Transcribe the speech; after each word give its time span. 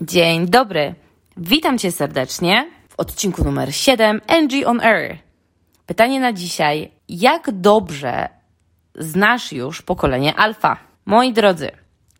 Dzień 0.00 0.46
dobry. 0.46 0.94
Witam 1.36 1.78
Cię 1.78 1.92
serdecznie 1.92 2.70
w 2.88 3.00
odcinku 3.00 3.44
numer 3.44 3.74
7 3.74 4.20
NG 4.42 4.66
on 4.66 4.80
Air. 4.80 5.18
Pytanie 5.86 6.20
na 6.20 6.32
dzisiaj: 6.32 6.90
jak 7.08 7.50
dobrze 7.50 8.28
znasz 8.94 9.52
już 9.52 9.82
pokolenie 9.82 10.34
alfa? 10.34 10.76
Moi 11.06 11.32
drodzy, 11.32 11.70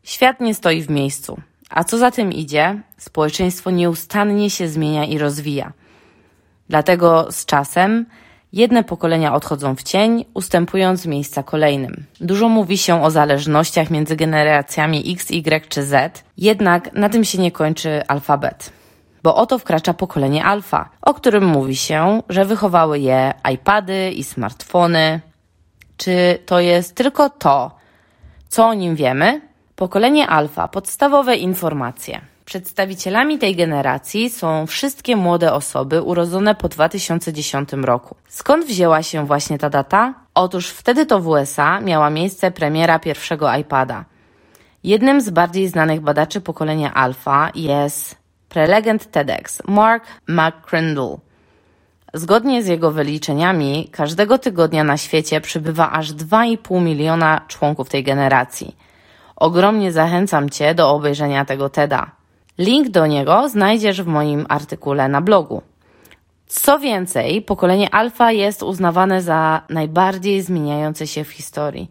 świat 0.03 0.41
nie 0.41 0.55
stoi 0.55 0.83
w 0.83 0.91
miejscu. 0.91 1.41
A 1.71 1.85
co 1.85 1.99
za 1.99 2.11
tym 2.11 2.33
idzie, 2.33 2.81
społeczeństwo 2.97 3.71
nieustannie 3.71 4.51
się 4.51 4.69
zmienia 4.69 5.05
i 5.05 5.19
rozwija. 5.19 5.73
Dlatego 6.69 7.33
z 7.33 7.47
czasem 7.47 8.07
jedne 8.53 8.85
pokolenia 8.85 9.35
odchodzą 9.35 9.77
w 9.77 9.83
cień, 9.83 10.25
ustępując 10.35 11.07
miejsca 11.07 11.43
kolejnym. 11.43 12.05
Dużo 12.21 12.49
mówi 12.49 12.79
się 12.79 13.03
o 13.03 13.11
zależnościach 13.11 13.91
między 13.91 14.17
generacjami 14.17 15.13
X, 15.13 15.31
Y 15.31 15.69
czy 15.69 15.83
Z, 15.83 16.25
jednak 16.37 16.93
na 16.93 17.09
tym 17.09 17.25
się 17.25 17.39
nie 17.39 17.53
kończy 17.53 18.03
alfabet. 18.09 18.73
Bo 19.23 19.37
oto 19.37 19.59
wkracza 19.59 19.95
pokolenie 19.95 20.45
alfa, 20.45 20.89
o 21.03 21.15
którym 21.15 21.45
mówi 21.45 21.77
się, 21.77 22.23
że 22.29 22.45
wychowały 22.45 22.99
je 22.99 23.35
iPady 23.53 24.11
i 24.11 24.25
smartfony. 24.25 25.21
Czy 25.97 26.39
to 26.47 26.61
jest 26.61 26.95
tylko 26.95 27.31
to, 27.31 27.77
co 28.49 28.69
o 28.69 28.75
nim 28.75 28.97
wiemy? 28.97 29.41
Pokolenie 29.77 30.27
alfa, 30.27 30.69
podstawowe 30.69 31.37
informacje. 31.37 32.21
Przedstawicielami 32.49 33.39
tej 33.39 33.57
generacji 33.57 34.31
są 34.31 34.67
wszystkie 34.67 35.17
młode 35.17 35.53
osoby 35.53 36.03
urodzone 36.03 36.55
po 36.55 36.69
2010 36.69 37.73
roku. 37.73 38.17
Skąd 38.29 38.67
wzięła 38.67 39.03
się 39.03 39.27
właśnie 39.27 39.59
ta 39.59 39.71
data? 39.71 40.15
Otóż 40.35 40.69
wtedy 40.69 41.07
to 41.07 41.21
w 41.21 41.29
USA 41.29 41.81
miała 41.81 42.11
miejsce 42.11 42.51
premiera 42.51 42.99
pierwszego 42.99 43.55
iPada. 43.55 44.05
Jednym 44.85 45.21
z 45.21 45.31
bardziej 45.31 45.69
znanych 45.69 46.01
badaczy 46.01 46.41
pokolenia 46.41 46.95
alfa 46.95 47.51
jest 47.55 48.17
prelegent 48.49 49.11
TEDx 49.11 49.63
Mark 49.67 50.05
McCrindle. 50.29 51.17
Zgodnie 52.15 52.63
z 52.63 52.67
jego 52.67 52.91
wyliczeniami, 52.91 53.89
każdego 53.93 54.39
tygodnia 54.39 54.85
na 54.85 54.97
świecie 54.97 55.41
przybywa 55.41 55.91
aż 55.91 56.13
2,5 56.13 56.83
miliona 56.83 57.41
członków 57.49 57.89
tej 57.89 58.05
generacji. 58.05 58.77
Ogromnie 59.37 59.93
zachęcam 59.93 60.51
Cię 60.51 60.75
do 60.75 60.91
obejrzenia 60.91 61.45
tego 61.45 61.69
TEDa. 61.69 62.18
Link 62.59 62.89
do 62.89 63.07
niego 63.07 63.49
znajdziesz 63.49 64.03
w 64.03 64.07
moim 64.07 64.47
artykule 64.49 65.09
na 65.09 65.21
blogu. 65.21 65.63
Co 66.47 66.79
więcej, 66.79 67.43
pokolenie 67.43 67.95
alfa 67.95 68.33
jest 68.33 68.63
uznawane 68.63 69.23
za 69.23 69.63
najbardziej 69.69 70.43
zmieniające 70.43 71.07
się 71.07 71.25
w 71.25 71.31
historii. 71.31 71.91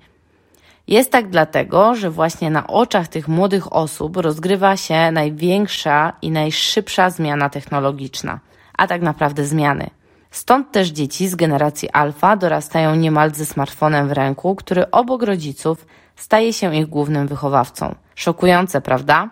Jest 0.87 1.11
tak 1.11 1.29
dlatego, 1.29 1.95
że 1.95 2.09
właśnie 2.09 2.49
na 2.49 2.67
oczach 2.67 3.07
tych 3.07 3.27
młodych 3.27 3.73
osób 3.73 4.17
rozgrywa 4.17 4.77
się 4.77 5.11
największa 5.11 6.13
i 6.21 6.31
najszybsza 6.31 7.09
zmiana 7.09 7.49
technologiczna, 7.49 8.39
a 8.77 8.87
tak 8.87 9.01
naprawdę 9.01 9.45
zmiany. 9.45 9.89
Stąd 10.31 10.71
też 10.71 10.87
dzieci 10.87 11.27
z 11.27 11.35
generacji 11.35 11.89
alfa 11.89 12.37
dorastają 12.37 12.95
niemal 12.95 13.33
ze 13.33 13.45
smartfonem 13.45 14.07
w 14.07 14.11
ręku, 14.11 14.55
który 14.55 14.91
obok 14.91 15.23
rodziców 15.23 15.85
staje 16.15 16.53
się 16.53 16.75
ich 16.75 16.85
głównym 16.85 17.27
wychowawcą. 17.27 17.95
Szokujące, 18.15 18.81
prawda? 18.81 19.29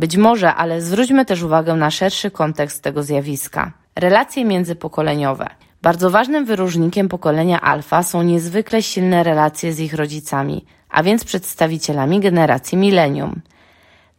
Być 0.00 0.16
może, 0.16 0.54
ale 0.54 0.80
zwróćmy 0.80 1.24
też 1.24 1.42
uwagę 1.42 1.74
na 1.74 1.90
szerszy 1.90 2.30
kontekst 2.30 2.82
tego 2.82 3.02
zjawiska. 3.02 3.72
Relacje 3.96 4.44
międzypokoleniowe. 4.44 5.46
Bardzo 5.82 6.10
ważnym 6.10 6.44
wyróżnikiem 6.44 7.08
pokolenia 7.08 7.60
alfa 7.60 8.02
są 8.02 8.22
niezwykle 8.22 8.82
silne 8.82 9.22
relacje 9.22 9.72
z 9.72 9.80
ich 9.80 9.94
rodzicami, 9.94 10.64
a 10.90 11.02
więc 11.02 11.24
przedstawicielami 11.24 12.20
generacji 12.20 12.78
millennium. 12.78 13.40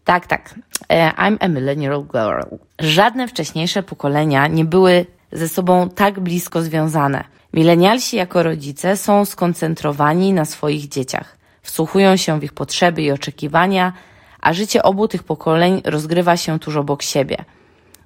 Tak, 0.04 0.28
tak. 0.28 0.56
E, 0.90 1.12
I'm 1.12 1.38
a 1.40 1.48
millennial 1.48 2.04
girl. 2.14 2.56
Żadne 2.80 3.28
wcześniejsze 3.28 3.84
pokolenia 3.84 4.48
nie 4.48 4.66
były 4.66 5.06
ze 5.32 5.50
sobą 5.50 5.90
tak 5.90 6.20
blisko 6.20 6.62
związane. 6.62 7.24
Milenialsi 7.54 8.18
jako 8.18 8.44
rodzice 8.44 8.98
są 8.98 9.26
skoncentrowani 9.26 10.34
na 10.34 10.46
swoich 10.46 10.88
dzieciach, 10.88 11.38
wsłuchują 11.62 12.18
się 12.18 12.40
w 12.40 12.44
ich 12.44 12.54
potrzeby 12.54 13.02
i 13.02 13.12
oczekiwania, 13.12 13.94
a 14.42 14.54
życie 14.54 14.84
obu 14.84 15.08
tych 15.08 15.24
pokoleń 15.24 15.82
rozgrywa 15.86 16.38
się 16.38 16.60
tuż 16.60 16.76
obok 16.76 17.02
siebie. 17.02 17.46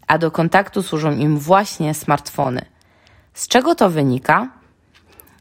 A 0.07 0.17
do 0.17 0.31
kontaktu 0.31 0.83
służą 0.83 1.11
im 1.11 1.37
właśnie 1.37 1.93
smartfony. 1.93 2.65
Z 3.33 3.47
czego 3.47 3.75
to 3.75 3.89
wynika? 3.89 4.49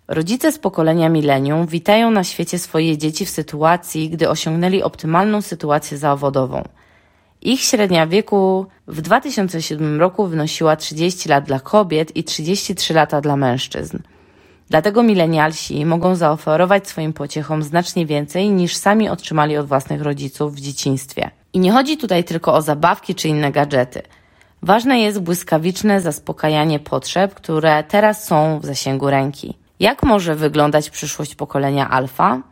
Rodzice 0.08 0.52
z 0.52 0.58
pokolenia 0.58 1.08
milenium 1.08 1.66
witają 1.66 2.10
na 2.10 2.24
świecie 2.24 2.58
swoje 2.58 2.98
dzieci 2.98 3.26
w 3.26 3.30
sytuacji, 3.30 4.10
gdy 4.10 4.28
osiągnęli 4.28 4.82
optymalną 4.82 5.42
sytuację 5.42 5.98
zawodową. 5.98 6.68
Ich 7.42 7.60
średnia 7.60 8.06
wieku 8.06 8.66
w 8.86 9.00
2007 9.00 10.00
roku 10.00 10.26
wynosiła 10.26 10.76
30 10.76 11.28
lat 11.28 11.44
dla 11.44 11.60
kobiet 11.60 12.16
i 12.16 12.24
33 12.24 12.94
lata 12.94 13.20
dla 13.20 13.36
mężczyzn. 13.36 13.98
Dlatego 14.70 15.02
milenialsi 15.02 15.86
mogą 15.86 16.14
zaoferować 16.14 16.88
swoim 16.88 17.12
pociechom 17.12 17.62
znacznie 17.62 18.06
więcej 18.06 18.50
niż 18.50 18.76
sami 18.76 19.08
otrzymali 19.08 19.56
od 19.56 19.66
własnych 19.66 20.02
rodziców 20.02 20.54
w 20.54 20.60
dzieciństwie. 20.60 21.30
I 21.52 21.58
nie 21.58 21.72
chodzi 21.72 21.96
tutaj 21.96 22.24
tylko 22.24 22.54
o 22.54 22.62
zabawki 22.62 23.14
czy 23.14 23.28
inne 23.28 23.52
gadżety. 23.52 24.02
Ważne 24.62 25.00
jest 25.00 25.20
błyskawiczne 25.20 26.00
zaspokajanie 26.00 26.78
potrzeb, 26.78 27.34
które 27.34 27.84
teraz 27.88 28.24
są 28.24 28.60
w 28.60 28.66
zasięgu 28.66 29.10
ręki. 29.10 29.54
Jak 29.80 30.02
może 30.02 30.34
wyglądać 30.34 30.90
przyszłość 30.90 31.34
pokolenia 31.34 31.90
alfa? 31.90 32.42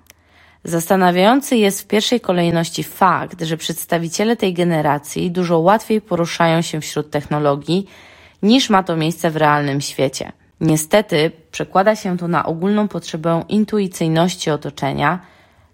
Zastanawiający 0.65 1.57
jest 1.57 1.83
w 1.83 1.87
pierwszej 1.87 2.21
kolejności 2.21 2.85
fakt, 2.85 3.43
że 3.43 3.57
przedstawiciele 3.57 4.37
tej 4.37 4.55
generacji 4.55 5.31
dużo 5.31 5.59
łatwiej 5.59 6.01
poruszają 6.01 6.63
się 6.63 6.81
wśród 6.81 7.11
technologii 7.11 7.87
niż 8.43 8.71
ma 8.71 8.83
to 8.83 8.97
miejsce 8.97 9.31
w 9.31 9.37
realnym 9.37 9.81
świecie. 9.81 10.33
Niestety 10.63 11.31
przekłada 11.51 11.97
się 11.97 12.19
to 12.19 12.29
na 12.29 12.47
ogólną 12.47 12.89
potrzebę 12.89 13.45
intuicyjności 13.49 14.51
otoczenia, 14.51 15.19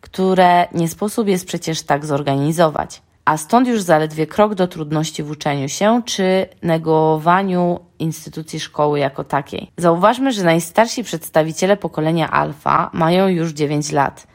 które 0.01 0.67
nie 0.75 0.89
sposób 0.89 1.29
jest 1.29 1.47
przecież 1.47 1.83
tak 1.83 2.07
zorganizować. 2.07 3.03
A 3.25 3.37
stąd 3.37 3.69
już 3.69 3.83
zaledwie 3.83 4.27
krok 4.27 4.55
do 4.55 4.69
trudności 4.69 5.23
w 5.23 5.31
uczeniu 5.31 5.69
się 5.69 6.03
czy 6.05 6.47
negowaniu 6.63 7.81
instytucji 7.99 8.61
szkoły 8.61 8.99
jako 8.99 9.25
takiej. 9.25 9.71
Zauważmy, 9.77 10.33
że 10.33 10.45
najstarsi 10.45 11.05
przedstawiciele 11.05 11.77
pokolenia 11.77 12.31
alfa 12.31 12.91
mają 12.93 13.29
już 13.29 13.53
9 13.53 13.93
lat 13.93 14.27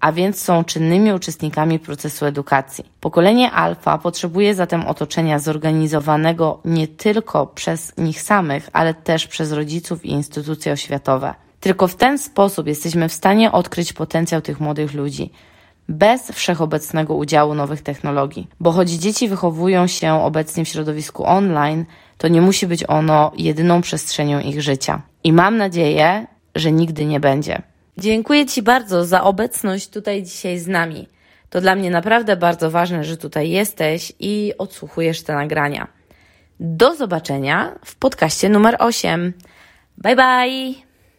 a 0.00 0.12
więc 0.12 0.42
są 0.42 0.64
czynnymi 0.64 1.12
uczestnikami 1.12 1.78
procesu 1.78 2.26
edukacji. 2.26 2.84
Pokolenie 3.00 3.50
alfa 3.50 3.98
potrzebuje 3.98 4.54
zatem 4.54 4.86
otoczenia 4.86 5.38
zorganizowanego 5.38 6.60
nie 6.64 6.88
tylko 6.88 7.46
przez 7.46 7.96
nich 7.98 8.22
samych, 8.22 8.70
ale 8.72 8.94
też 8.94 9.26
przez 9.26 9.52
rodziców 9.52 10.04
i 10.04 10.10
instytucje 10.10 10.72
oświatowe. 10.72 11.34
Tylko 11.60 11.88
w 11.88 11.94
ten 11.94 12.18
sposób 12.18 12.66
jesteśmy 12.66 13.08
w 13.08 13.12
stanie 13.12 13.52
odkryć 13.52 13.92
potencjał 13.92 14.40
tych 14.40 14.60
młodych 14.60 14.94
ludzi 14.94 15.30
bez 15.90 16.30
wszechobecnego 16.30 17.14
udziału 17.14 17.54
nowych 17.54 17.82
technologii. 17.82 18.48
Bo 18.60 18.72
choć 18.72 18.90
dzieci 18.90 19.28
wychowują 19.28 19.86
się 19.86 20.22
obecnie 20.22 20.64
w 20.64 20.68
środowisku 20.68 21.26
online, 21.26 21.84
to 22.18 22.28
nie 22.28 22.40
musi 22.40 22.66
być 22.66 22.84
ono 22.88 23.32
jedyną 23.36 23.80
przestrzenią 23.80 24.40
ich 24.40 24.62
życia. 24.62 25.02
I 25.24 25.32
mam 25.32 25.56
nadzieję, 25.56 26.26
że 26.54 26.72
nigdy 26.72 27.04
nie 27.04 27.20
będzie. 27.20 27.62
Dziękuję 28.00 28.46
Ci 28.46 28.62
bardzo 28.62 29.04
za 29.04 29.22
obecność 29.22 29.88
tutaj 29.88 30.22
dzisiaj 30.22 30.58
z 30.58 30.66
nami. 30.66 31.08
To 31.50 31.60
dla 31.60 31.74
mnie 31.74 31.90
naprawdę 31.90 32.36
bardzo 32.36 32.70
ważne, 32.70 33.04
że 33.04 33.16
tutaj 33.16 33.50
jesteś 33.50 34.12
i 34.20 34.52
odsłuchujesz 34.58 35.22
te 35.22 35.34
nagrania. 35.34 35.88
Do 36.60 36.94
zobaczenia 36.94 37.78
w 37.84 37.96
podcaście 37.96 38.48
numer 38.48 38.76
8. 38.78 39.32
Bye 39.98 40.16
bye! 40.16 40.89